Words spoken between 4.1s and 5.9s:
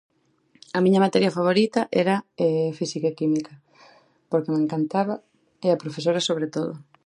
porque me encantaba e a